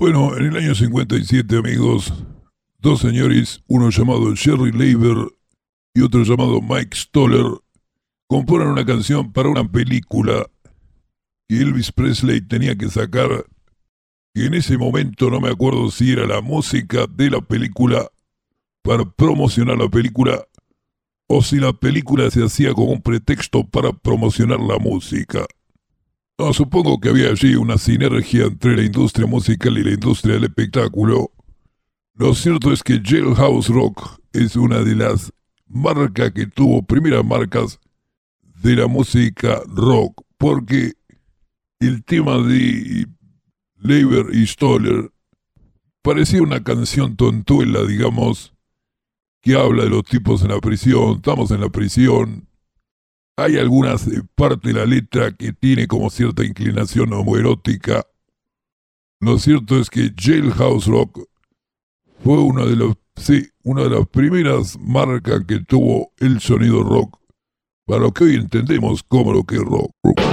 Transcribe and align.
Bueno, 0.00 0.34
en 0.34 0.46
el 0.46 0.56
año 0.56 0.74
57, 0.74 1.58
amigos, 1.58 2.10
dos 2.78 3.00
señores, 3.00 3.62
uno 3.68 3.90
llamado 3.90 4.34
Jerry 4.34 4.72
Leiber 4.72 5.26
y 5.92 6.00
otro 6.00 6.22
llamado 6.22 6.62
Mike 6.62 6.96
Stoller, 6.96 7.44
componen 8.26 8.68
una 8.68 8.86
canción 8.86 9.30
para 9.30 9.50
una 9.50 9.70
película 9.70 10.46
que 11.46 11.58
Elvis 11.58 11.92
Presley 11.92 12.40
tenía 12.40 12.74
que 12.76 12.88
sacar, 12.88 13.44
y 14.32 14.46
en 14.46 14.54
ese 14.54 14.78
momento 14.78 15.28
no 15.28 15.38
me 15.38 15.50
acuerdo 15.50 15.90
si 15.90 16.12
era 16.12 16.26
la 16.26 16.40
música 16.40 17.04
de 17.06 17.28
la 17.28 17.42
película 17.42 18.10
para 18.80 19.04
promocionar 19.04 19.76
la 19.76 19.90
película 19.90 20.46
o 21.26 21.42
si 21.42 21.56
la 21.56 21.74
película 21.74 22.30
se 22.30 22.42
hacía 22.42 22.72
como 22.72 22.92
un 22.92 23.02
pretexto 23.02 23.68
para 23.68 23.92
promocionar 23.92 24.60
la 24.60 24.78
música. 24.78 25.44
No, 26.40 26.54
supongo 26.54 26.98
que 26.98 27.10
había 27.10 27.28
allí 27.28 27.54
una 27.54 27.76
sinergia 27.76 28.46
entre 28.46 28.74
la 28.74 28.82
industria 28.82 29.26
musical 29.26 29.76
y 29.76 29.84
la 29.84 29.90
industria 29.90 30.36
del 30.36 30.44
espectáculo. 30.44 31.32
Lo 32.14 32.34
cierto 32.34 32.72
es 32.72 32.82
que 32.82 32.98
Jailhouse 33.04 33.68
Rock 33.68 34.18
es 34.32 34.56
una 34.56 34.78
de 34.78 34.96
las 34.96 35.34
marcas 35.66 36.32
que 36.32 36.46
tuvo 36.46 36.80
primeras 36.80 37.26
marcas 37.26 37.78
de 38.62 38.74
la 38.74 38.86
música 38.86 39.60
rock, 39.66 40.22
porque 40.38 40.94
el 41.78 42.02
tema 42.04 42.38
de 42.38 43.06
Leiber 43.76 44.34
y 44.34 44.46
Stoller 44.46 45.12
parecía 46.00 46.40
una 46.40 46.64
canción 46.64 47.16
tontuela, 47.16 47.84
digamos, 47.84 48.54
que 49.42 49.56
habla 49.56 49.84
de 49.84 49.90
los 49.90 50.04
tipos 50.04 50.40
en 50.40 50.48
la 50.48 50.60
prisión, 50.60 51.16
estamos 51.16 51.50
en 51.50 51.60
la 51.60 51.68
prisión, 51.68 52.48
hay 53.40 53.56
algunas 53.56 54.06
partes 54.34 54.72
de 54.72 54.78
la 54.78 54.86
letra 54.86 55.32
que 55.32 55.52
tiene 55.52 55.86
como 55.86 56.10
cierta 56.10 56.44
inclinación 56.44 57.12
homoerótica. 57.12 58.04
Lo 59.20 59.38
cierto 59.38 59.78
es 59.78 59.88
que 59.88 60.12
Jailhouse 60.16 60.86
Rock 60.86 61.20
fue 62.22 62.38
una 62.38 62.66
de 62.66 62.76
los, 62.76 62.96
sí, 63.16 63.48
una 63.64 63.84
de 63.84 63.90
las 63.90 64.06
primeras 64.08 64.78
marcas 64.78 65.44
que 65.46 65.60
tuvo 65.60 66.12
el 66.18 66.40
sonido 66.40 66.82
rock 66.82 67.18
para 67.86 68.02
lo 68.02 68.12
que 68.12 68.24
hoy 68.24 68.34
entendemos 68.36 69.02
como 69.02 69.32
lo 69.32 69.44
que 69.44 69.56
es 69.56 69.62
rock. 69.62 70.29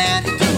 man. 0.00 0.49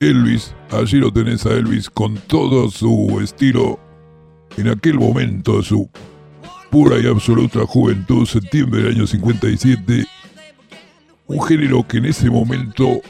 Elvis, 0.00 0.54
allí 0.70 0.98
lo 0.98 1.12
tenés 1.12 1.44
a 1.46 1.50
Elvis 1.50 1.90
con 1.90 2.16
todo 2.26 2.70
su 2.70 3.20
estilo. 3.22 3.78
En 4.56 4.68
aquel 4.68 4.98
momento 4.98 5.62
su 5.62 5.90
pura 6.70 6.98
y 6.98 7.06
absoluta 7.06 7.66
juventud, 7.66 8.26
septiembre 8.26 8.82
del 8.82 8.96
año 8.96 9.06
57, 9.06 10.06
un 11.30 11.42
género 11.46 11.86
que 11.86 11.98
en 11.98 12.06
ese 12.06 12.28
momento 12.28 13.00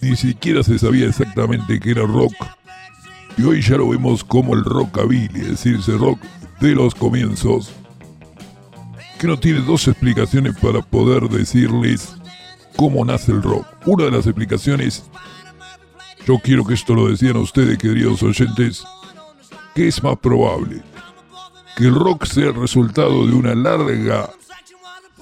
ni 0.00 0.16
siquiera 0.16 0.62
se 0.62 0.78
sabía 0.78 1.06
exactamente 1.06 1.78
que 1.78 1.90
era 1.90 2.06
rock, 2.06 2.32
y 3.36 3.42
hoy 3.42 3.60
ya 3.60 3.76
lo 3.76 3.90
vemos 3.90 4.24
como 4.24 4.54
el 4.54 4.64
rockabilly, 4.64 5.40
es 5.40 5.48
decir, 5.48 5.76
ese 5.76 5.96
rock 5.96 6.18
de 6.60 6.74
los 6.74 6.94
comienzos, 6.94 7.70
que 9.18 9.26
no 9.26 9.38
tiene 9.38 9.60
dos 9.60 9.86
explicaciones 9.88 10.56
para 10.56 10.80
poder 10.80 11.28
decirles 11.28 12.14
cómo 12.76 13.04
nace 13.04 13.32
el 13.32 13.42
rock. 13.42 13.66
Una 13.84 14.04
de 14.04 14.12
las 14.12 14.26
explicaciones 14.26 15.04
yo 16.26 16.38
quiero 16.38 16.64
que 16.64 16.74
esto 16.74 16.94
lo 16.94 17.08
decían 17.08 17.36
ustedes, 17.36 17.76
queridos 17.78 18.22
oyentes, 18.22 18.84
que 19.74 19.88
es 19.88 20.02
más 20.02 20.16
probable 20.18 20.82
que 21.76 21.84
el 21.84 21.94
rock 21.94 22.24
sea 22.24 22.46
el 22.46 22.54
resultado 22.54 23.26
de 23.26 23.34
una 23.34 23.54
larga 23.54 24.30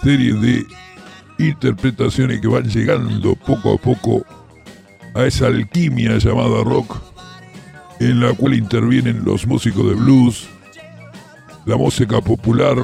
serie 0.02 0.34
de 0.34 0.66
interpretaciones 1.38 2.40
que 2.40 2.48
van 2.48 2.68
llegando 2.68 3.34
poco 3.34 3.74
a 3.74 3.78
poco 3.78 4.24
a 5.14 5.24
esa 5.24 5.46
alquimia 5.46 6.18
llamada 6.18 6.62
rock, 6.64 6.96
en 8.00 8.20
la 8.20 8.32
cual 8.34 8.54
intervienen 8.54 9.24
los 9.24 9.46
músicos 9.46 9.88
de 9.88 9.94
blues, 9.94 10.48
la 11.64 11.76
música 11.76 12.20
popular, 12.20 12.76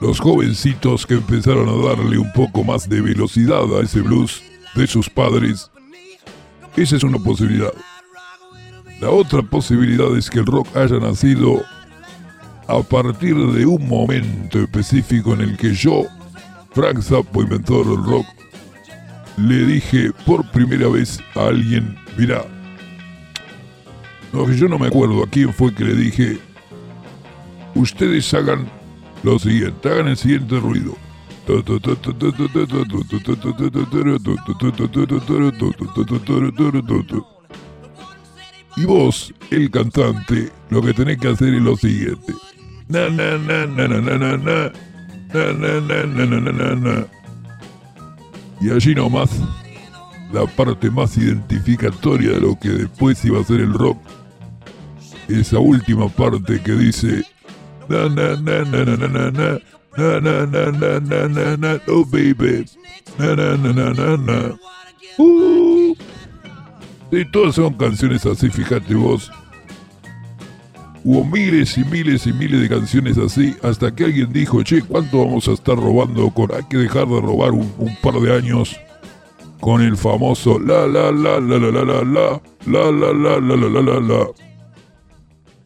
los 0.00 0.20
jovencitos 0.20 1.06
que 1.06 1.14
empezaron 1.14 1.68
a 1.68 1.88
darle 1.88 2.18
un 2.18 2.32
poco 2.32 2.64
más 2.64 2.88
de 2.88 3.00
velocidad 3.00 3.64
a 3.78 3.82
ese 3.82 4.00
blues 4.00 4.42
de 4.74 4.86
sus 4.86 5.10
padres. 5.10 5.70
Esa 6.76 6.96
es 6.96 7.02
una 7.02 7.18
posibilidad. 7.18 7.72
La 9.00 9.10
otra 9.10 9.42
posibilidad 9.42 10.14
es 10.16 10.28
que 10.28 10.40
el 10.40 10.46
rock 10.46 10.76
haya 10.76 10.98
nacido 10.98 11.62
a 12.68 12.82
partir 12.82 13.34
de 13.34 13.66
un 13.66 13.88
momento 13.88 14.60
específico 14.60 15.32
en 15.34 15.40
el 15.40 15.56
que 15.56 15.74
yo, 15.74 16.04
Frank 16.72 17.00
Zappa, 17.00 17.40
inventor 17.40 17.86
del 17.86 18.04
rock, 18.04 18.26
le 19.36 19.66
dije 19.66 20.12
por 20.24 20.48
primera 20.50 20.88
vez 20.88 21.18
a 21.34 21.46
alguien, 21.46 21.96
mira, 22.16 22.44
no, 24.32 24.50
yo 24.52 24.68
no 24.68 24.78
me 24.78 24.86
acuerdo 24.86 25.24
a 25.24 25.26
quién 25.28 25.52
fue 25.52 25.74
que 25.74 25.84
le 25.84 25.94
dije, 25.94 26.38
ustedes 27.74 28.32
hagan 28.34 28.68
lo 29.22 29.38
siguiente, 29.38 29.88
hagan 29.88 30.08
el 30.08 30.16
siguiente 30.16 30.58
ruido. 30.60 30.96
Y 38.76 38.84
vos, 38.84 39.34
el 39.50 39.70
cantante, 39.70 40.52
lo 40.68 40.82
que 40.82 40.94
tenés 40.94 41.18
que 41.18 41.28
hacer 41.28 41.54
es 41.54 41.62
lo 41.62 41.76
siguiente. 41.76 42.34
Na 42.88 43.08
na 43.08 43.38
na 43.38 43.66
na 43.66 43.88
na 43.88 44.18
na 44.18 44.36
na. 44.36 44.89
Na 45.32 45.52
na 45.52 46.74
na. 46.74 47.06
Y 48.60 48.70
allí 48.70 48.94
nomás, 48.94 49.30
la 50.32 50.44
parte 50.46 50.90
más 50.90 51.16
identificatoria 51.16 52.32
de 52.32 52.40
lo 52.40 52.58
que 52.58 52.68
después 52.70 53.24
iba 53.24 53.40
a 53.40 53.44
ser 53.44 53.60
el 53.60 53.72
rock. 53.72 53.98
Esa 55.28 55.58
última 55.58 56.08
parte 56.08 56.60
que 56.60 56.72
dice. 56.72 57.24
Na 57.88 58.08
na 58.08 58.36
na 58.36 58.64
na 58.64 58.84
na 58.84 58.96
na 58.96 59.08
na 59.08 59.30
na. 59.30 59.58
Na 59.96 60.20
na 60.20 60.46
na 60.46 61.28
na 61.28 61.56
na. 61.56 61.80
Oh 61.88 62.04
baby. 62.04 62.66
Na 63.18 63.34
na 63.34 63.56
na 63.56 63.72
na 63.72 63.92
na 63.94 64.16
na. 64.16 64.58
Uh. 65.18 65.96
Sí, 67.10 67.24
todas 67.32 67.56
son 67.56 67.74
canciones 67.74 68.24
así, 68.24 68.50
fíjate 68.50 68.94
vos. 68.94 69.32
Hubo 71.12 71.24
miles 71.24 71.76
y 71.76 71.82
miles 71.82 72.24
y 72.28 72.32
miles 72.32 72.60
de 72.60 72.68
canciones 72.68 73.18
así, 73.18 73.56
hasta 73.64 73.92
que 73.92 74.04
alguien 74.04 74.32
dijo, 74.32 74.62
che, 74.62 74.80
¿cuánto 74.80 75.24
vamos 75.24 75.48
a 75.48 75.54
estar 75.54 75.76
robando 75.76 76.30
con... 76.30 76.54
Hay 76.54 76.62
que 76.70 76.76
dejar 76.76 77.08
de 77.08 77.20
robar 77.20 77.50
un, 77.50 77.68
par 78.00 78.14
de 78.14 78.32
años 78.32 78.78
con 79.58 79.82
el 79.82 79.96
famoso 79.96 80.60
la 80.60 80.86
la 80.86 81.10
la 81.10 81.40
la 81.40 81.58
la 81.58 81.70
la 81.72 81.82
la 81.82 82.04
la 82.04 82.40
la 82.64 82.92
la 82.92 83.12
la 83.12 83.40
la 83.40 83.56
la 83.56 83.82
la 83.82 84.00
la. 84.00 84.26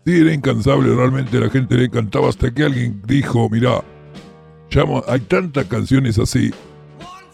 Sí, 0.07 0.13
era 0.13 0.33
incansable, 0.33 0.95
realmente 0.95 1.39
la 1.39 1.51
gente 1.51 1.77
le 1.77 1.85
encantaba 1.85 2.31
hasta 2.31 2.51
que 2.51 2.63
alguien 2.63 3.03
dijo, 3.07 3.47
mira, 3.51 3.85
llama, 4.71 5.03
hay 5.07 5.21
tantas 5.21 5.67
canciones 5.67 6.19
así. 6.19 6.55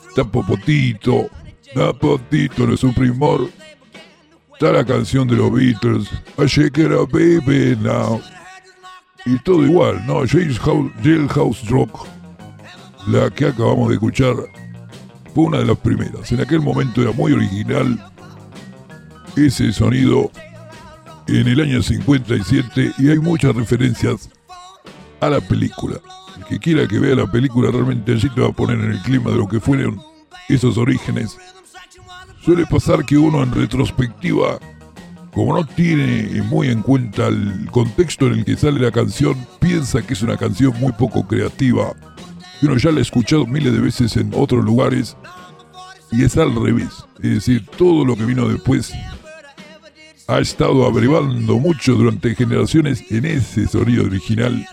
Está 0.09 0.25
Popotito, 0.25 1.29
da 1.77 1.93
Popotito, 1.93 2.67
no 2.67 2.75
es 2.75 2.83
un 2.83 2.93
primor. 2.93 3.49
Está 4.61 4.73
la 4.73 4.85
canción 4.85 5.27
de 5.27 5.37
los 5.37 5.51
Beatles, 5.51 6.11
I 6.37 6.45
shake 6.45 6.77
it 6.77 6.93
up 6.93 7.11
baby 7.11 7.79
now. 7.81 8.21
Y 9.25 9.39
todo 9.39 9.65
igual, 9.65 10.07
¿no? 10.07 10.27
Jailhouse, 10.27 10.93
Jailhouse 11.03 11.67
Rock, 11.71 12.07
la 13.07 13.31
que 13.31 13.47
acabamos 13.47 13.89
de 13.89 13.95
escuchar, 13.95 14.35
fue 15.35 15.45
una 15.45 15.61
de 15.61 15.65
las 15.65 15.79
primeras. 15.79 16.31
En 16.31 16.43
aquel 16.43 16.61
momento 16.61 17.01
era 17.01 17.11
muy 17.11 17.33
original 17.33 18.13
ese 19.35 19.73
sonido 19.73 20.31
en 21.27 21.49
el 21.49 21.59
año 21.59 21.83
57 21.83 22.93
y 22.99 23.09
hay 23.09 23.19
muchas 23.19 23.57
referencias 23.57 24.29
a 25.23 25.31
la 25.31 25.41
película. 25.41 25.97
El 26.37 26.45
que 26.45 26.59
quiera 26.59 26.87
que 26.87 26.99
vea 26.99 27.15
la 27.17 27.33
película 27.33 27.71
realmente 27.71 28.13
allí 28.13 28.29
te 28.29 28.43
va 28.43 28.49
a 28.49 28.53
poner 28.53 28.79
en 28.79 28.91
el 28.91 29.01
clima 29.01 29.31
de 29.31 29.39
lo 29.39 29.49
que 29.49 29.59
fueron 29.59 30.03
esos 30.51 30.77
orígenes. 30.77 31.39
Suele 32.43 32.65
pasar 32.65 33.05
que 33.05 33.19
uno 33.19 33.43
en 33.43 33.53
retrospectiva, 33.53 34.59
como 35.33 35.55
no 35.55 35.67
tiene 35.67 36.41
muy 36.43 36.69
en 36.69 36.81
cuenta 36.81 37.27
el 37.27 37.69
contexto 37.71 38.27
en 38.27 38.33
el 38.39 38.45
que 38.47 38.57
sale 38.57 38.81
la 38.81 38.91
canción, 38.91 39.37
piensa 39.61 40.01
que 40.01 40.15
es 40.15 40.23
una 40.23 40.39
canción 40.39 40.73
muy 40.81 40.93
poco 40.93 41.27
creativa. 41.27 41.93
Y 42.63 42.67
uno 42.67 42.79
ya 42.79 42.93
la 42.93 43.01
ha 43.01 43.03
escuchado 43.03 43.47
miles 43.47 43.73
de 43.73 43.81
veces 43.81 44.17
en 44.17 44.33
otros 44.35 44.65
lugares 44.65 45.17
y 46.13 46.25
es 46.25 46.37
al 46.39 46.55
revés. 46.55 47.05
Es 47.23 47.31
decir, 47.31 47.67
todo 47.77 48.07
lo 48.07 48.17
que 48.17 48.25
vino 48.25 48.49
después 48.49 48.91
ha 50.27 50.39
estado 50.39 50.87
abrevando 50.87 51.59
mucho 51.59 51.95
durante 51.95 52.35
generaciones 52.35 53.05
en 53.11 53.27
ese 53.27 53.67
sonido 53.67 54.05
original 54.05 54.67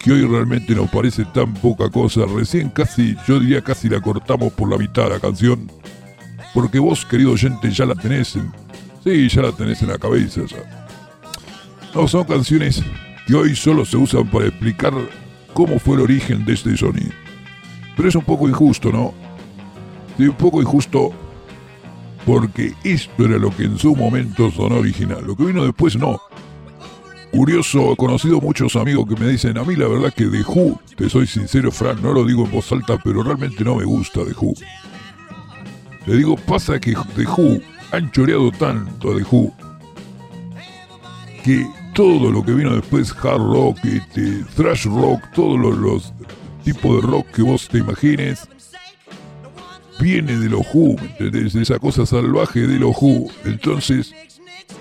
que 0.00 0.12
hoy 0.12 0.26
realmente 0.26 0.74
nos 0.74 0.90
parece 0.90 1.24
tan 1.26 1.54
poca 1.54 1.88
cosa. 1.88 2.22
Recién 2.26 2.68
casi, 2.70 3.16
yo 3.26 3.38
diría 3.40 3.62
casi 3.62 3.88
la 3.88 4.00
cortamos 4.00 4.52
por 4.52 4.70
la 4.70 4.76
mitad 4.76 5.08
la 5.08 5.18
canción. 5.18 5.70
Porque 6.54 6.78
vos, 6.78 7.04
querido 7.04 7.32
oyente, 7.32 7.70
ya 7.70 7.86
la 7.86 7.94
tenés 7.94 8.36
en... 8.36 8.52
Sí, 9.04 9.28
ya 9.28 9.42
la 9.42 9.52
tenés 9.52 9.80
en 9.82 9.88
la 9.88 9.98
cabeza 9.98 10.42
ya. 10.46 10.88
No, 11.94 12.06
son 12.06 12.24
canciones 12.24 12.82
que 13.26 13.34
hoy 13.34 13.56
solo 13.56 13.84
se 13.84 13.96
usan 13.96 14.26
para 14.28 14.46
explicar 14.46 14.92
cómo 15.52 15.78
fue 15.78 15.96
el 15.96 16.02
origen 16.02 16.44
de 16.44 16.54
este 16.54 16.76
sonido. 16.76 17.12
Pero 17.96 18.08
es 18.08 18.14
un 18.14 18.24
poco 18.24 18.48
injusto, 18.48 18.90
¿no? 18.92 19.14
Sí, 20.16 20.24
un 20.24 20.36
poco 20.36 20.60
injusto 20.60 21.12
porque 22.26 22.74
esto 22.84 23.24
era 23.24 23.38
lo 23.38 23.50
que 23.50 23.64
en 23.64 23.78
su 23.78 23.94
momento 23.96 24.50
sonó 24.50 24.76
original. 24.76 25.24
Lo 25.26 25.36
que 25.36 25.44
vino 25.44 25.64
después 25.64 25.96
no. 25.96 26.20
Curioso, 27.32 27.92
he 27.92 27.96
conocido 27.96 28.40
muchos 28.40 28.74
amigos 28.76 29.06
que 29.08 29.16
me 29.16 29.28
dicen, 29.28 29.56
a 29.56 29.64
mí 29.64 29.76
la 29.76 29.86
verdad 29.86 30.12
que 30.12 30.26
The 30.26 30.42
Who, 30.42 30.80
te 30.96 31.08
soy 31.08 31.26
sincero 31.26 31.70
Frank, 31.70 32.00
no 32.00 32.12
lo 32.12 32.24
digo 32.24 32.44
en 32.44 32.50
voz 32.50 32.70
alta, 32.72 32.98
pero 33.02 33.22
realmente 33.22 33.64
no 33.64 33.76
me 33.76 33.84
gusta 33.84 34.24
The 34.24 34.32
Who. 34.32 34.54
Le 36.10 36.16
digo, 36.16 36.34
pasa 36.34 36.80
que 36.80 36.92
The 37.14 37.24
Who 37.24 37.60
han 37.92 38.10
choreado 38.10 38.50
tanto 38.50 39.16
The 39.16 39.22
Who 39.30 39.54
que 41.44 41.64
todo 41.94 42.32
lo 42.32 42.42
que 42.44 42.52
vino 42.52 42.74
después, 42.74 43.12
hard 43.12 43.40
rock, 43.40 43.78
este, 43.84 44.44
thrash 44.56 44.86
rock, 44.86 45.22
todos 45.32 45.78
los, 45.78 46.12
tipos 46.64 47.00
de 47.00 47.08
rock 47.08 47.28
que 47.28 47.42
vos 47.42 47.68
te 47.68 47.78
imagines, 47.78 48.48
viene 50.00 50.36
de 50.36 50.48
los 50.48 50.66
Who. 50.74 50.96
De 51.20 51.62
esa 51.62 51.78
cosa 51.78 52.04
salvaje 52.04 52.66
de 52.66 52.80
los 52.80 52.96
Who. 53.00 53.30
Entonces, 53.44 54.12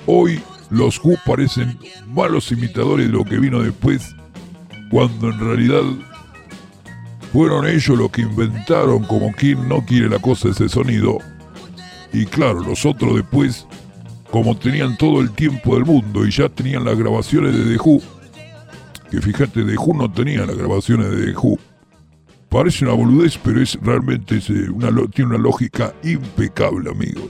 hoy 0.08 0.42
los 0.72 1.00
Who 1.04 1.14
parecen 1.28 1.78
malos 2.08 2.52
imitadores 2.52 3.06
de 3.06 3.14
lo 3.14 3.24
que 3.24 3.38
vino 3.38 3.62
después, 3.62 4.16
cuando 4.90 5.30
en 5.30 5.40
realidad 5.40 5.84
fueron 7.32 7.68
ellos 7.68 7.98
los 7.98 8.10
que 8.12 8.22
inventaron 8.22 9.04
como 9.04 9.32
quien 9.34 9.68
no 9.68 9.86
quiere 9.86 10.10
la 10.10 10.20
cosa 10.20 10.50
ese 10.50 10.70
sonido. 10.70 11.20
Y 12.12 12.26
claro, 12.26 12.62
los 12.62 12.86
otros 12.86 13.16
después, 13.16 13.68
como 14.32 14.58
tenían 14.58 14.98
todo 14.98 15.22
el 15.22 15.32
tiempo 15.32 15.76
del 15.76 15.86
mundo 15.86 16.26
y 16.26 16.32
ya 16.32 16.50
tenían 16.50 16.86
las 16.86 16.98
grabaciones 16.98 17.56
de 17.56 17.64
The 17.66 17.78
Who, 17.84 18.02
que 19.12 19.22
fíjate, 19.22 19.64
The 19.64 19.78
Who 19.78 19.96
no 19.96 20.12
tenía 20.12 20.46
las 20.46 20.58
grabaciones 20.58 21.12
de 21.12 21.26
The 21.26 21.38
Who. 21.38 21.60
Parece 22.50 22.86
una 22.86 22.96
boludez, 22.96 23.38
pero 23.38 23.62
es 23.62 23.78
realmente 23.80 24.38
eh, 24.38 24.70
una, 24.72 24.90
tiene 25.08 25.36
una 25.36 25.38
lógica 25.38 25.94
impecable, 26.04 26.90
amigos. 26.90 27.26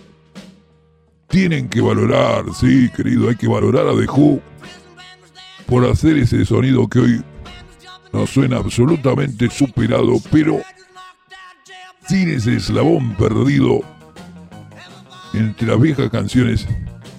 Tienen 1.27 1.67
que 1.67 1.81
valorar, 1.81 2.45
sí, 2.53 2.89
querido, 2.95 3.29
hay 3.29 3.35
que 3.35 3.47
valorar 3.47 3.87
a 3.87 3.95
The 3.95 4.07
Who 4.09 4.41
por 5.67 5.85
hacer 5.85 6.17
ese 6.17 6.45
sonido 6.45 6.87
que 6.87 6.99
hoy 6.99 7.23
nos 8.11 8.29
suena 8.29 8.57
absolutamente 8.57 9.49
superado, 9.49 10.13
pero 10.31 10.61
sin 12.07 12.29
ese 12.29 12.55
eslabón 12.55 13.15
perdido 13.15 13.81
entre 15.33 15.67
las 15.67 15.79
viejas 15.79 16.09
canciones 16.09 16.67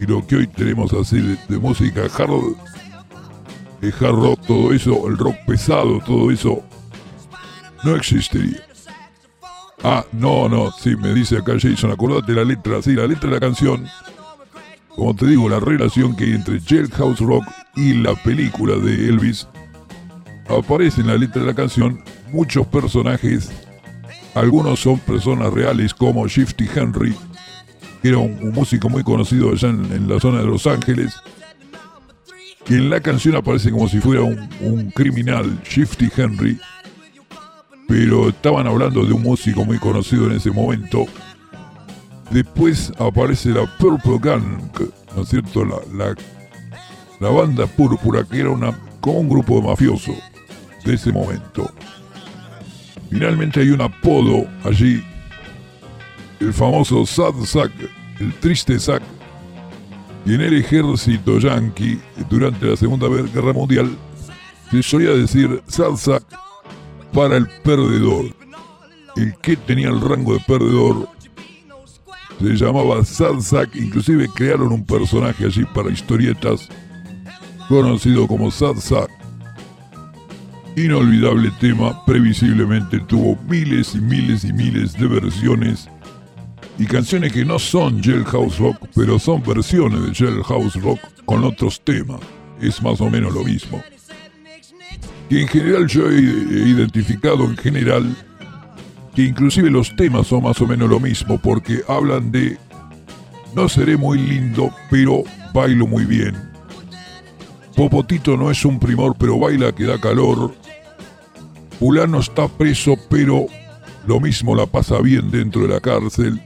y 0.00 0.06
lo 0.06 0.26
que 0.26 0.36
hoy 0.36 0.46
tenemos 0.46 0.92
así 0.92 1.20
de, 1.48 1.58
música 1.58 2.02
hard, 2.02 2.56
de 3.80 3.88
hard 3.88 4.16
rock, 4.16 4.46
todo 4.46 4.72
eso, 4.72 5.06
el 5.08 5.16
rock 5.16 5.36
pesado, 5.46 6.00
todo 6.00 6.30
eso, 6.30 6.62
no 7.84 7.94
existiría. 7.94 8.60
Ah, 9.82 10.04
no, 10.12 10.48
no, 10.48 10.72
sí, 10.72 10.96
me 10.96 11.14
dice 11.14 11.38
acá 11.38 11.52
Jason, 11.58 11.90
acordate 11.92 12.32
la 12.32 12.44
letra, 12.44 12.82
sí, 12.82 12.92
la 12.94 13.06
letra 13.06 13.28
de 13.28 13.36
la 13.36 13.40
canción. 13.40 13.86
Como 14.94 15.14
te 15.14 15.26
digo, 15.26 15.48
la 15.48 15.60
relación 15.60 16.16
que 16.16 16.24
hay 16.24 16.32
entre 16.32 16.60
Jailhouse 16.60 17.20
Rock 17.20 17.44
y 17.76 17.94
la 17.94 18.14
película 18.14 18.76
de 18.76 19.08
Elvis 19.08 19.46
aparece 20.58 21.00
en 21.00 21.06
la 21.06 21.16
letra 21.16 21.42
de 21.42 21.48
la 21.48 21.54
canción 21.54 22.02
muchos 22.32 22.66
personajes. 22.66 23.50
Algunos 24.34 24.80
son 24.80 24.98
personas 24.98 25.52
reales 25.52 25.94
como 25.94 26.26
Shifty 26.26 26.68
Henry, 26.74 27.14
que 28.02 28.08
era 28.08 28.18
un, 28.18 28.52
músico 28.52 28.88
muy 28.88 29.02
conocido 29.02 29.50
allá 29.50 29.68
en, 29.68 30.08
la 30.08 30.20
zona 30.20 30.38
de 30.38 30.46
Los 30.46 30.66
Ángeles, 30.66 31.14
que 32.64 32.74
en 32.74 32.90
la 32.90 33.00
canción 33.00 33.36
aparece 33.36 33.70
como 33.70 33.88
si 33.88 34.00
fuera 34.00 34.22
un, 34.22 34.90
criminal, 34.94 35.60
Shifty 35.64 36.10
Henry, 36.16 36.58
pero 37.88 38.28
estaban 38.28 38.66
hablando 38.66 39.04
de 39.04 39.12
un 39.12 39.22
músico 39.22 39.64
muy 39.64 39.78
conocido 39.78 40.26
en 40.26 40.36
ese 40.36 40.50
momento. 40.50 41.06
Después 42.30 42.92
aparece 42.98 43.48
la 43.48 43.66
Purple 43.78 44.18
Gang, 44.20 44.70
¿no 45.16 45.22
es 45.22 45.28
cierto? 45.28 45.64
La, 45.64 45.76
la, 45.92 46.14
la 47.18 47.30
banda 47.30 47.66
púrpura, 47.66 48.22
que 48.22 48.38
era 48.38 48.50
una, 48.50 48.78
como 49.00 49.18
un 49.18 49.28
grupo 49.28 49.60
de 49.60 49.66
mafiosos 49.66 50.29
de 50.84 50.94
ese 50.94 51.12
momento. 51.12 51.70
Finalmente 53.10 53.60
hay 53.60 53.70
un 53.70 53.80
apodo 53.80 54.46
allí, 54.64 55.02
el 56.38 56.52
famoso 56.52 57.04
Sad 57.04 57.34
Sack, 57.44 57.72
el 58.20 58.32
triste 58.34 58.78
Sack. 58.78 59.02
Y 60.24 60.34
en 60.34 60.42
el 60.42 60.54
ejército 60.54 61.38
yanqui, 61.38 61.98
durante 62.28 62.66
la 62.66 62.76
Segunda 62.76 63.08
Guerra 63.08 63.52
Mundial, 63.52 63.96
se 64.70 64.82
solía 64.82 65.10
decir 65.10 65.62
Sad 65.66 65.96
Sack 65.96 66.24
para 67.12 67.36
el 67.36 67.48
perdedor. 67.64 68.26
El 69.16 69.34
que 69.38 69.56
tenía 69.56 69.88
el 69.88 70.00
rango 70.00 70.34
de 70.34 70.40
perdedor 70.46 71.08
se 72.38 72.56
llamaba 72.56 73.04
Sad 73.04 73.40
Sack, 73.40 73.74
inclusive 73.76 74.28
crearon 74.34 74.72
un 74.72 74.84
personaje 74.84 75.44
allí 75.44 75.64
para 75.74 75.90
historietas 75.90 76.68
conocido 77.68 78.26
como 78.26 78.50
Sad 78.50 78.76
Sack. 78.76 79.19
Inolvidable 80.84 81.50
tema, 81.60 82.04
previsiblemente 82.04 83.00
tuvo 83.00 83.36
miles 83.48 83.94
y 83.94 84.00
miles 84.00 84.44
y 84.44 84.52
miles 84.52 84.92
de 84.94 85.06
versiones 85.06 85.88
y 86.78 86.86
canciones 86.86 87.32
que 87.32 87.44
no 87.44 87.58
son 87.58 88.02
Jailhouse 88.02 88.58
Rock, 88.58 88.88
pero 88.94 89.18
son 89.18 89.42
versiones 89.42 90.00
de 90.02 90.14
Jailhouse 90.14 90.80
Rock 90.82 91.00
con 91.24 91.44
otros 91.44 91.80
temas. 91.82 92.20
Es 92.60 92.82
más 92.82 93.00
o 93.00 93.10
menos 93.10 93.34
lo 93.34 93.44
mismo. 93.44 93.82
Y 95.28 95.38
en 95.38 95.48
general 95.48 95.86
yo 95.86 96.10
he 96.10 96.20
identificado 96.20 97.44
en 97.44 97.56
general 97.56 98.16
que 99.14 99.22
inclusive 99.22 99.70
los 99.70 99.94
temas 99.96 100.26
son 100.26 100.42
más 100.42 100.60
o 100.60 100.66
menos 100.66 100.88
lo 100.88 101.00
mismo 101.00 101.38
porque 101.38 101.82
hablan 101.88 102.32
de 102.32 102.58
no 103.54 103.68
seré 103.68 103.96
muy 103.96 104.18
lindo, 104.18 104.70
pero 104.90 105.22
bailo 105.52 105.86
muy 105.86 106.04
bien. 106.04 106.36
Popotito 107.76 108.36
no 108.36 108.50
es 108.50 108.64
un 108.64 108.78
primor, 108.78 109.16
pero 109.18 109.38
baila 109.38 109.72
que 109.72 109.84
da 109.84 110.00
calor. 110.00 110.52
Fulano 111.80 112.20
está 112.20 112.46
preso, 112.46 112.94
pero 113.08 113.46
lo 114.06 114.20
mismo 114.20 114.54
la 114.54 114.66
pasa 114.66 115.00
bien 115.00 115.30
dentro 115.30 115.62
de 115.62 115.68
la 115.68 115.80
cárcel. 115.80 116.38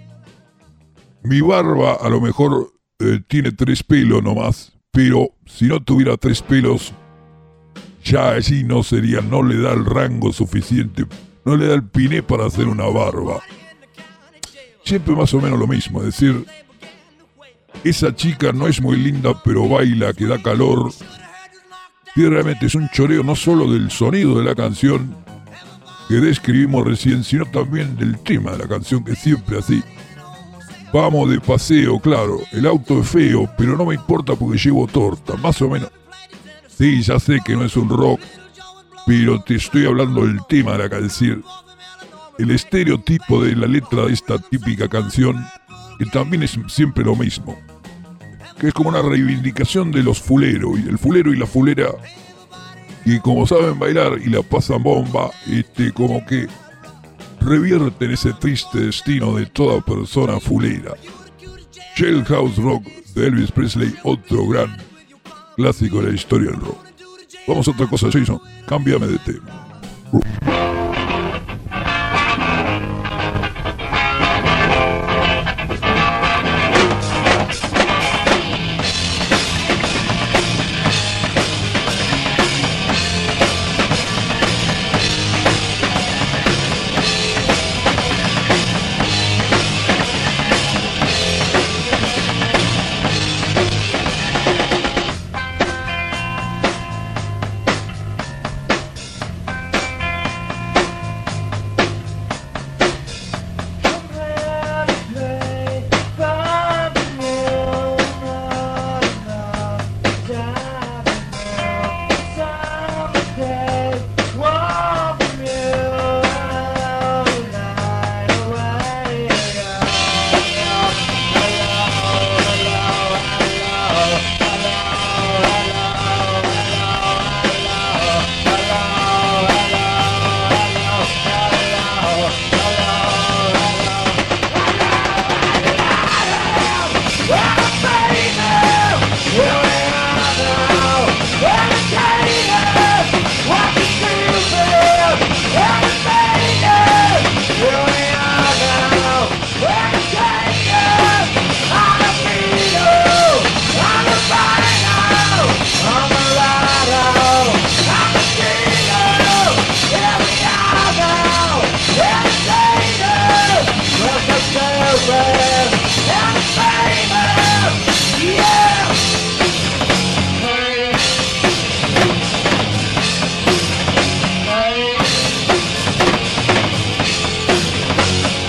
Mi 1.24 1.40
barba 1.40 1.94
a 1.94 2.08
lo 2.08 2.20
mejor 2.20 2.72
eh, 3.00 3.20
tiene 3.26 3.50
tres 3.50 3.82
pelos 3.82 4.22
nomás, 4.22 4.72
pero 4.92 5.30
si 5.44 5.64
no 5.64 5.82
tuviera 5.82 6.16
tres 6.16 6.40
pelos, 6.40 6.92
ya 8.04 8.30
allí 8.30 8.62
no 8.62 8.84
sería, 8.84 9.22
no 9.22 9.42
le 9.42 9.60
da 9.60 9.72
el 9.72 9.84
rango 9.84 10.32
suficiente, 10.32 11.04
no 11.44 11.56
le 11.56 11.66
da 11.66 11.74
el 11.74 11.82
piné 11.82 12.22
para 12.22 12.46
hacer 12.46 12.68
una 12.68 12.84
barba. 12.84 13.40
Siempre 14.84 15.16
más 15.16 15.34
o 15.34 15.40
menos 15.40 15.58
lo 15.58 15.66
mismo, 15.66 15.98
es 15.98 16.06
decir, 16.06 16.46
esa 17.82 18.14
chica 18.14 18.52
no 18.52 18.68
es 18.68 18.80
muy 18.80 18.98
linda, 18.98 19.34
pero 19.42 19.68
baila, 19.68 20.12
que 20.12 20.26
da 20.26 20.40
calor. 20.40 20.92
Y 22.16 22.26
realmente 22.26 22.66
es 22.66 22.74
un 22.74 22.88
choreo 22.90 23.22
no 23.24 23.34
solo 23.34 23.70
del 23.70 23.90
sonido 23.90 24.38
de 24.38 24.44
la 24.44 24.54
canción 24.54 25.16
que 26.08 26.16
describimos 26.16 26.86
recién, 26.86 27.24
sino 27.24 27.44
también 27.46 27.96
del 27.96 28.18
tema 28.20 28.52
de 28.52 28.58
la 28.58 28.68
canción, 28.68 29.04
que 29.04 29.16
siempre 29.16 29.58
así. 29.58 29.82
Vamos 30.92 31.30
de 31.30 31.40
paseo, 31.40 31.98
claro, 31.98 32.38
el 32.52 32.66
auto 32.66 33.00
es 33.00 33.08
feo, 33.08 33.50
pero 33.58 33.76
no 33.76 33.86
me 33.86 33.96
importa 33.96 34.36
porque 34.36 34.58
llevo 34.58 34.86
torta, 34.86 35.34
más 35.36 35.60
o 35.60 35.68
menos. 35.68 35.90
Sí, 36.68 37.02
ya 37.02 37.18
sé 37.18 37.40
que 37.44 37.56
no 37.56 37.64
es 37.64 37.76
un 37.76 37.88
rock, 37.88 38.20
pero 39.06 39.42
te 39.42 39.56
estoy 39.56 39.86
hablando 39.86 40.24
del 40.24 40.38
tema 40.48 40.72
de 40.72 40.78
la 40.78 40.90
canción. 40.90 41.42
El 42.38 42.50
estereotipo 42.52 43.42
de 43.42 43.56
la 43.56 43.66
letra 43.66 44.06
de 44.06 44.12
esta 44.12 44.38
típica 44.38 44.88
canción, 44.88 45.44
que 45.98 46.06
también 46.06 46.44
es 46.44 46.56
siempre 46.68 47.04
lo 47.04 47.16
mismo 47.16 47.56
que 48.58 48.68
es 48.68 48.74
como 48.74 48.88
una 48.88 49.02
reivindicación 49.02 49.90
de 49.90 50.02
los 50.02 50.20
fuleros, 50.20 50.78
y 50.78 50.88
el 50.88 50.98
fulero 50.98 51.32
y 51.32 51.36
la 51.36 51.46
fulera, 51.46 51.88
que 53.04 53.20
como 53.20 53.46
saben 53.46 53.78
bailar 53.78 54.18
y 54.24 54.30
la 54.30 54.42
pasan 54.42 54.82
bomba, 54.82 55.30
este, 55.46 55.92
como 55.92 56.24
que 56.26 56.46
revierten 57.40 58.10
ese 58.10 58.32
triste 58.32 58.78
destino 58.80 59.34
de 59.34 59.46
toda 59.46 59.80
persona 59.80 60.40
fulera. 60.40 60.94
Jailhouse 61.96 62.56
Rock 62.56 62.84
de 63.14 63.26
Elvis 63.26 63.52
Presley, 63.52 63.94
otro 64.02 64.48
gran 64.48 64.76
clásico 65.56 66.00
de 66.00 66.08
la 66.08 66.14
historia 66.14 66.50
del 66.50 66.60
rock. 66.60 66.78
Vamos 67.46 67.68
a 67.68 67.72
otra 67.72 67.86
cosa, 67.86 68.08
Jason, 68.10 68.40
cámbiame 68.66 69.06
de 69.06 69.18
tema. 69.18 70.73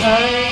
Hare 0.05 0.44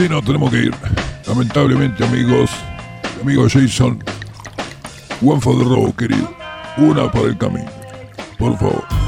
sí, 0.00 0.08
no 0.08 0.22
tenemos 0.22 0.50
que 0.50 0.56
ir. 0.56 0.74
Lamentablemente, 1.26 2.04
amigos, 2.04 2.50
amigo 3.20 3.46
Jason, 3.48 4.02
one 5.20 5.40
for 5.40 5.58
the 5.58 5.64
road, 5.64 5.92
querido. 5.94 6.34
Una 6.78 7.10
para 7.10 7.26
el 7.26 7.36
camino. 7.36 7.70
Por 8.38 8.56
favor. 8.58 8.99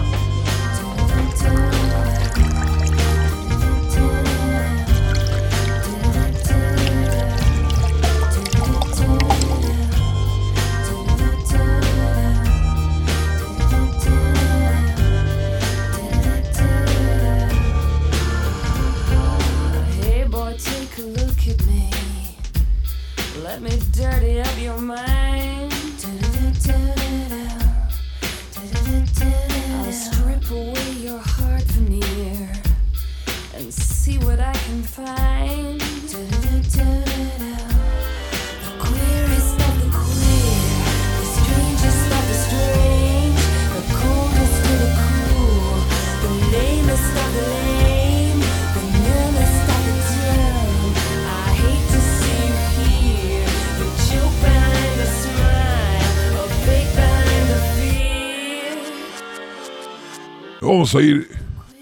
Vamos 60.73 60.95
a 60.95 61.03
ir 61.03 61.29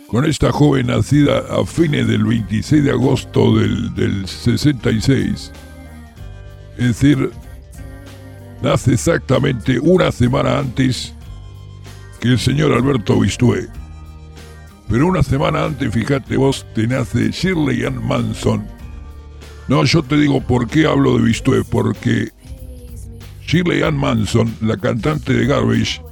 con 0.09 0.25
esta 0.25 0.51
joven 0.51 0.89
nacida 0.89 1.45
a 1.49 1.65
fines 1.65 2.09
del 2.09 2.25
26 2.25 2.83
de 2.83 2.91
agosto 2.91 3.55
del, 3.57 3.95
del 3.95 4.27
66. 4.27 5.53
Es 6.77 6.85
decir, 6.85 7.31
nace 8.61 8.95
exactamente 8.95 9.79
una 9.79 10.11
semana 10.11 10.59
antes 10.59 11.15
que 12.19 12.31
el 12.31 12.39
señor 12.41 12.73
Alberto 12.73 13.21
Bistué. 13.21 13.69
Pero 14.89 15.07
una 15.07 15.23
semana 15.23 15.67
antes, 15.67 15.95
fíjate 15.95 16.37
vos, 16.37 16.67
te 16.75 16.89
nace 16.89 17.31
Shirley 17.31 17.85
Ann 17.85 18.05
Manson. 18.05 18.67
No, 19.69 19.85
yo 19.85 20.03
te 20.03 20.17
digo 20.17 20.41
por 20.41 20.67
qué 20.67 20.87
hablo 20.87 21.17
de 21.17 21.27
Bistué, 21.27 21.63
porque 21.63 22.31
Shirley 23.47 23.85
Ann 23.85 23.97
Manson, 23.97 24.53
la 24.61 24.77
cantante 24.77 25.33
de 25.33 25.47
Garbage, 25.47 26.03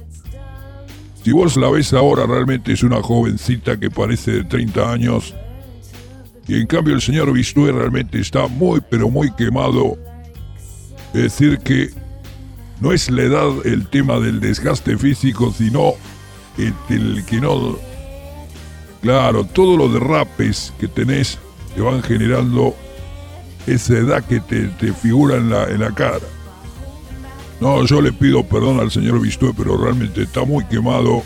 si 1.23 1.31
vos 1.31 1.57
la 1.57 1.69
ves 1.69 1.93
ahora, 1.93 2.25
realmente 2.25 2.71
es 2.73 2.83
una 2.83 3.01
jovencita 3.01 3.77
que 3.77 3.91
parece 3.91 4.31
de 4.31 4.43
30 4.45 4.91
años. 4.91 5.35
Y 6.47 6.59
en 6.59 6.65
cambio 6.65 6.95
el 6.95 7.01
señor 7.01 7.31
Bistué 7.33 7.71
realmente 7.71 8.19
está 8.19 8.47
muy, 8.47 8.81
pero 8.89 9.09
muy 9.09 9.31
quemado. 9.31 9.97
Es 11.13 11.23
decir 11.23 11.59
que 11.59 11.89
no 12.79 12.93
es 12.93 13.09
la 13.11 13.23
edad 13.23 13.49
el 13.65 13.87
tema 13.87 14.19
del 14.19 14.39
desgaste 14.39 14.97
físico, 14.97 15.53
sino 15.55 15.93
el, 16.57 16.73
el 16.89 17.25
que 17.25 17.41
no... 17.41 17.77
Claro, 19.01 19.45
todos 19.45 19.77
los 19.77 19.93
derrapes 19.93 20.73
que 20.79 20.87
tenés 20.87 21.37
te 21.75 21.81
van 21.81 22.01
generando 22.01 22.75
esa 23.67 23.93
edad 23.93 24.23
que 24.23 24.39
te, 24.39 24.67
te 24.67 24.91
figura 24.93 25.37
en 25.37 25.49
la, 25.49 25.65
en 25.65 25.81
la 25.81 25.91
cara. 25.91 26.25
No, 27.59 27.85
yo 27.85 28.01
le 28.01 28.13
pido 28.13 28.43
perdón 28.43 28.79
al 28.79 28.89
señor 28.89 29.19
Bistué, 29.21 29.53
pero 29.55 29.77
realmente 29.77 30.23
está 30.23 30.45
muy 30.45 30.65
quemado. 30.65 31.23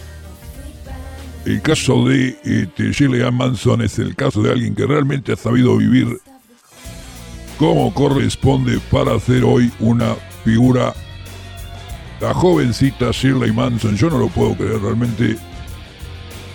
El 1.45 1.61
caso 1.61 2.05
de 2.05 2.37
este, 2.43 2.91
Shirley 2.91 3.21
Ann 3.21 3.35
Manson 3.35 3.81
es 3.81 3.99
el 3.99 4.15
caso 4.15 4.41
de 4.41 4.51
alguien 4.51 4.73
que 4.73 4.85
realmente 4.87 5.33
ha 5.33 5.35
sabido 5.35 5.77
vivir 5.77 6.19
como 7.57 7.93
corresponde 7.93 8.79
para 8.91 9.15
hacer 9.15 9.43
hoy 9.43 9.71
una 9.79 10.15
figura. 10.43 10.93
La 12.19 12.33
jovencita 12.33 13.11
Shirley 13.11 13.51
Manson, 13.51 13.95
yo 13.95 14.09
no 14.09 14.17
lo 14.17 14.29
puedo 14.29 14.55
creer 14.55 14.81
realmente. 14.81 15.35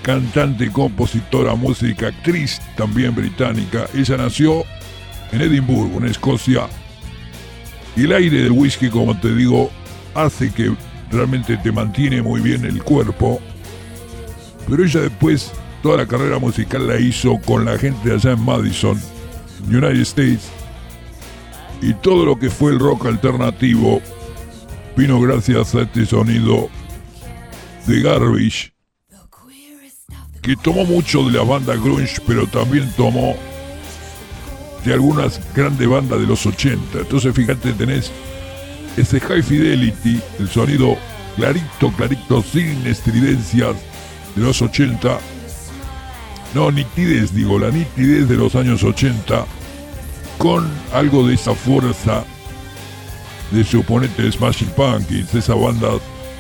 Cantante, 0.03 0.73
compositora, 0.73 1.55
música, 1.55 2.09
actriz 2.09 2.61
también 2.77 3.15
británica. 3.15 3.87
Ella 3.95 4.17
nació 4.17 4.65
en 5.31 5.43
Edimburgo, 5.43 5.99
en 5.99 6.07
Escocia, 6.07 6.67
y 7.99 8.05
el 8.05 8.13
aire 8.13 8.45
del 8.45 8.53
whisky, 8.53 8.91
como 8.91 9.19
te 9.19 9.35
digo, 9.35 9.73
hace 10.15 10.53
que 10.53 10.73
realmente 11.11 11.57
te 11.57 11.73
mantiene 11.73 12.23
muy 12.23 12.41
bien 12.41 12.65
el 12.65 12.81
cuerpo. 12.85 13.41
Pero 14.69 14.85
ella 14.85 15.01
después, 15.01 15.51
toda 15.83 15.97
la 15.97 16.07
carrera 16.07 16.39
musical 16.39 16.87
la 16.87 17.01
hizo 17.01 17.41
con 17.45 17.65
la 17.65 17.77
gente 17.77 18.13
allá 18.13 18.33
en 18.33 18.45
Madison, 18.45 19.01
United 19.67 20.03
States. 20.03 20.49
Y 21.83 21.93
todo 21.95 22.25
lo 22.25 22.39
que 22.39 22.51
fue 22.51 22.71
el 22.71 22.79
rock 22.79 23.07
alternativo 23.07 24.01
vino 24.97 25.21
gracias 25.21 25.75
a 25.75 25.81
este 25.81 26.07
sonido 26.07 26.69
de 27.89 28.01
Garbage, 28.01 28.73
que 30.41 30.55
tomó 30.55 30.85
mucho 30.85 31.25
de 31.25 31.37
la 31.37 31.43
banda 31.43 31.75
grunge, 31.75 32.21
pero 32.25 32.47
también 32.47 32.89
tomó 32.97 33.35
de 34.85 34.93
algunas 34.93 35.41
grandes 35.55 35.89
bandas 35.89 36.21
de 36.21 36.27
los 36.27 36.45
80. 36.47 36.99
Entonces, 36.99 37.35
fíjate, 37.35 37.73
tenés 37.73 38.11
ese 38.97 39.21
high 39.21 39.43
fidelity, 39.43 40.21
el 40.39 40.49
sonido 40.49 40.97
clarito, 41.37 41.93
clarito, 41.97 42.43
sin 42.43 42.87
estridencias 42.87 43.77
de 44.35 44.43
los 44.43 44.61
80. 44.61 45.19
No, 46.55 46.71
nitidez, 46.71 47.35
digo, 47.35 47.59
la 47.59 47.71
nitidez 47.71 48.29
de 48.29 48.37
los 48.37 48.55
años 48.55 48.83
80, 48.83 49.45
con 50.39 50.69
algo 50.93 51.27
de 51.27 51.35
esa 51.35 51.55
fuerza 51.55 52.25
de 53.51 53.65
su 53.65 53.81
oponente 53.81 54.23
de 54.23 54.33
Smashing 54.33 54.71
Pumpkins, 54.71 55.35
esa 55.35 55.55
banda 55.55 55.89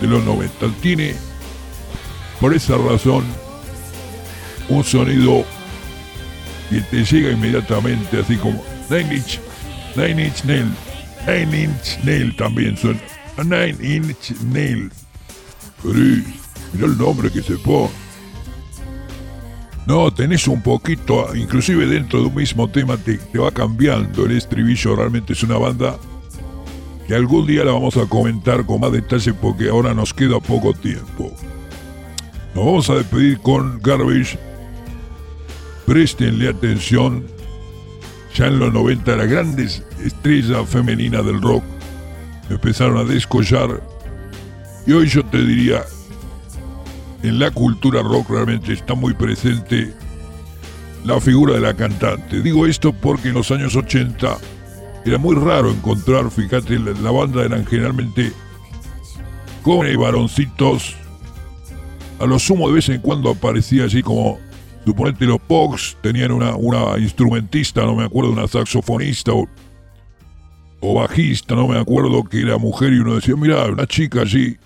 de 0.00 0.06
los 0.06 0.24
90. 0.24 0.68
Tiene, 0.80 1.14
por 2.40 2.54
esa 2.54 2.76
razón, 2.76 3.24
un 4.68 4.84
sonido 4.84 5.44
que 6.68 6.80
te 6.80 7.04
llega 7.04 7.32
inmediatamente, 7.32 8.18
así 8.18 8.36
como 8.36 8.62
Nine 8.90 9.16
Inch, 9.16 9.40
Nine 9.96 10.26
Inch 10.26 10.44
Nail, 10.44 10.70
Nine 11.26 11.64
Inch 11.64 12.04
Nail 12.04 12.36
también 12.36 12.76
a 13.36 13.44
Nine 13.44 13.76
Inch 13.80 14.32
Nail. 14.52 14.90
Pero 15.82 15.94
mira 15.94 16.86
el 16.86 16.98
nombre 16.98 17.30
que 17.30 17.42
se 17.42 17.56
pone. 17.56 17.90
No, 19.86 20.12
tenés 20.12 20.46
un 20.46 20.60
poquito, 20.60 21.34
inclusive 21.34 21.86
dentro 21.86 22.20
de 22.20 22.26
un 22.26 22.34
mismo 22.34 22.68
tema 22.68 22.98
te, 22.98 23.16
te 23.16 23.38
va 23.38 23.50
cambiando 23.50 24.26
el 24.26 24.36
estribillo, 24.36 24.94
realmente 24.94 25.32
es 25.32 25.42
una 25.42 25.56
banda 25.56 25.96
que 27.06 27.14
algún 27.14 27.46
día 27.46 27.64
la 27.64 27.72
vamos 27.72 27.96
a 27.96 28.04
comentar 28.04 28.66
con 28.66 28.80
más 28.80 28.92
detalle 28.92 29.32
porque 29.32 29.70
ahora 29.70 29.94
nos 29.94 30.12
queda 30.12 30.40
poco 30.40 30.74
tiempo. 30.74 31.32
Nos 32.54 32.66
vamos 32.66 32.90
a 32.90 32.96
despedir 32.96 33.38
con 33.38 33.80
Garbage 33.80 34.38
Prestenle 35.88 36.50
atención, 36.50 37.24
ya 38.34 38.48
en 38.48 38.58
los 38.58 38.70
90 38.74 39.16
las 39.16 39.26
grandes 39.26 39.82
estrellas 40.04 40.68
femeninas 40.68 41.24
del 41.24 41.40
rock 41.40 41.64
empezaron 42.50 42.98
a 42.98 43.04
descollar 43.04 43.82
y 44.86 44.92
hoy 44.92 45.08
yo 45.08 45.24
te 45.24 45.42
diría, 45.42 45.82
en 47.22 47.38
la 47.38 47.50
cultura 47.50 48.02
rock 48.02 48.28
realmente 48.28 48.74
está 48.74 48.92
muy 48.92 49.14
presente 49.14 49.94
la 51.06 51.22
figura 51.22 51.54
de 51.54 51.60
la 51.60 51.72
cantante. 51.72 52.42
Digo 52.42 52.66
esto 52.66 52.92
porque 52.92 53.28
en 53.28 53.34
los 53.34 53.50
años 53.50 53.74
80 53.74 54.36
era 55.06 55.16
muy 55.16 55.36
raro 55.36 55.70
encontrar, 55.70 56.30
fíjate, 56.30 56.78
la, 56.78 57.10
banda 57.10 57.44
eran 57.44 57.64
generalmente 57.64 58.30
jóvenes 59.62 59.96
varoncitos. 59.96 60.96
A 62.20 62.26
lo 62.26 62.38
sumo 62.38 62.68
de 62.68 62.74
vez 62.74 62.90
en 62.90 63.00
cuando 63.00 63.30
aparecía 63.30 63.86
así 63.86 64.02
como 64.02 64.38
Suponete 64.88 65.26
los 65.26 65.38
Pogs 65.40 65.98
tenían 66.00 66.32
una, 66.32 66.56
una 66.56 66.98
instrumentista, 66.98 67.82
no 67.82 67.94
me 67.94 68.04
acuerdo, 68.04 68.32
una 68.32 68.48
saxofonista 68.48 69.32
o, 70.80 70.94
bajista, 70.94 71.54
no 71.54 71.68
me 71.68 71.78
acuerdo, 71.78 72.24
que 72.24 72.40
era 72.40 72.56
mujer 72.56 72.94
y 72.94 73.00
uno 73.00 73.16
decía, 73.16 73.36
mira, 73.36 73.66
una 73.66 73.86
chica 73.86 74.22
allí. 74.22 74.56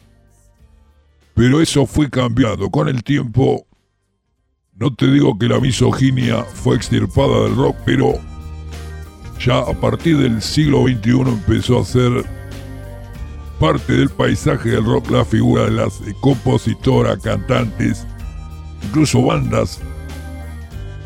Pero 1.35 1.61
eso 1.61 1.87
fue 1.87 2.09
cambiando. 2.09 2.71
Con 2.71 2.87
el 2.87 3.03
tiempo, 3.03 3.67
no 4.77 4.95
te 4.95 5.11
digo 5.11 5.37
que 5.37 5.49
la 5.49 5.59
misoginia 5.59 6.45
fue 6.45 6.77
extirpada 6.77 7.43
del 7.43 7.57
rock, 7.57 7.77
pero 7.85 8.13
ya 9.45 9.59
a 9.59 9.73
partir 9.73 10.19
del 10.19 10.41
siglo 10.41 10.85
XXI 10.85 11.11
empezó 11.23 11.81
a 11.81 11.85
ser 11.85 12.25
parte 13.59 13.93
del 13.95 14.09
paisaje 14.09 14.71
del 14.71 14.85
rock 14.85 15.11
la 15.11 15.25
figura 15.25 15.65
de 15.65 15.73
las 15.73 16.01
compositoras, 16.21 17.19
cantantes, 17.19 18.07
incluso 18.85 19.21
bandas 19.21 19.81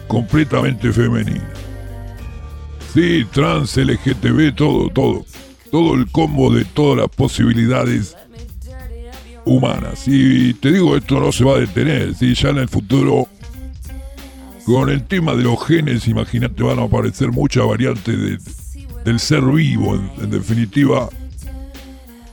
completamente 0.09 0.93
femenina. 0.93 1.49
Sí, 2.95 3.27
trans, 3.33 3.77
LGTB, 3.77 4.55
todo, 4.55 4.89
todo. 4.91 5.25
Todo 5.71 5.95
el 5.95 6.11
combo 6.11 6.51
de 6.53 6.65
todas 6.65 6.99
las 6.99 7.09
posibilidades 7.09 8.17
humanas. 9.45 10.05
Y 10.07 10.55
te 10.55 10.73
digo, 10.73 10.97
esto 10.97 11.21
no 11.21 11.31
se 11.33 11.45
va 11.45 11.57
a 11.57 11.61
detener. 11.61 12.15
¿sí? 12.15 12.35
Ya 12.35 12.49
en 12.51 12.59
el 12.59 12.69
futuro, 12.69 13.29
con 14.65 14.89
el 14.91 15.03
tema 15.05 15.35
de 15.35 15.43
los 15.45 15.65
genes, 15.67 16.09
imagínate, 16.09 16.63
van 16.63 16.79
a 16.79 16.85
aparecer 16.85 17.31
muchas 17.33 17.67
variantes 17.67 18.19
de- 18.19 18.39
del 19.05 19.21
ser 19.21 19.43
vivo. 19.43 19.95
En, 19.95 20.11
en 20.25 20.31
definitiva, 20.31 21.09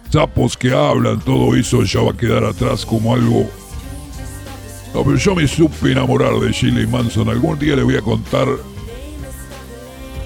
sapos 0.09 0.55
que 0.55 0.71
hablan, 0.73 1.19
todo 1.19 1.55
eso 1.55 1.83
ya 1.83 2.01
va 2.01 2.11
a 2.11 2.17
quedar 2.17 2.43
atrás 2.45 2.85
como 2.85 3.13
algo. 3.13 3.49
No, 4.93 5.03
pero 5.03 5.17
yo 5.17 5.35
me 5.35 5.47
supe 5.47 5.91
enamorar 5.91 6.33
de 6.39 6.51
Shirley 6.51 6.85
Manson. 6.85 7.29
Algún 7.29 7.57
día 7.57 7.75
le 7.75 7.83
voy 7.83 7.97
a 7.97 8.01
contar 8.01 8.47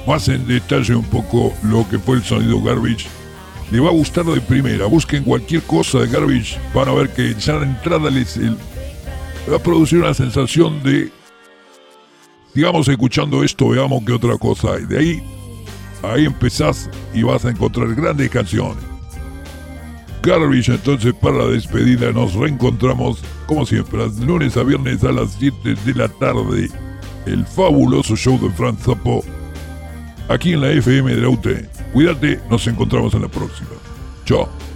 más 0.06 0.27
en 0.30 0.45
detalle 0.47 0.95
un 0.95 1.06
poco 1.06 1.53
lo 1.63 1.88
que 1.89 1.99
fue 1.99 2.17
el 2.17 2.23
sonido 2.23 2.62
Garbage. 2.62 3.08
Le 3.71 3.80
va 3.80 3.89
a 3.89 3.93
gustar 3.93 4.25
de 4.25 4.39
primera. 4.41 4.86
Busquen 4.86 5.23
cualquier 5.23 5.62
cosa 5.63 5.99
de 5.99 6.08
Garbage. 6.08 6.60
Van 6.73 6.88
a 6.88 6.93
ver 6.93 7.10
que 7.10 7.34
ya 7.36 7.60
de 7.60 7.65
entrada 7.65 8.10
les 8.10 8.39
va 9.49 9.56
a 9.56 9.60
producir 9.60 9.99
una 9.99 10.13
sensación 10.13 10.82
de. 10.84 11.12
Digamos, 12.53 12.88
escuchando 12.88 13.43
esto, 13.43 13.69
veamos 13.69 14.03
qué 14.06 14.13
otra 14.13 14.38
cosa 14.38 14.73
hay. 14.73 14.86
De 14.86 14.97
ahí, 14.97 15.23
ahí 16.01 16.25
empezás 16.25 16.89
y 17.13 17.23
vas 17.23 17.45
a 17.45 17.51
encontrar 17.51 17.93
grandes 17.93 18.30
canciones. 18.30 18.84
Garbage, 20.23 20.71
entonces, 20.71 21.13
para 21.13 21.38
la 21.38 21.47
despedida, 21.47 22.12
nos 22.12 22.34
reencontramos, 22.34 23.21
como 23.47 23.65
siempre, 23.65 24.07
lunes 24.19 24.57
a 24.57 24.63
viernes 24.63 25.03
a 25.03 25.12
las 25.12 25.31
7 25.39 25.75
de 25.86 25.93
la 25.95 26.07
tarde. 26.10 26.69
El 27.25 27.45
fabuloso 27.45 28.15
show 28.15 28.39
de 28.39 28.49
Franz 28.51 28.83
Zappo 28.83 29.23
aquí 30.29 30.53
en 30.53 30.62
la 30.62 30.69
FM 30.71 31.15
de 31.15 31.21
la 31.21 31.29
UT. 31.29 31.47
Cuídate, 31.93 32.39
nos 32.49 32.67
encontramos 32.67 33.13
en 33.13 33.23
la 33.23 33.27
próxima. 33.29 33.69
Chao. 34.25 34.66